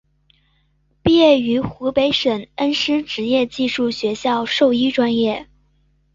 [1.03, 5.47] 毕业于湖北省恩施职业技术学院兽医专业。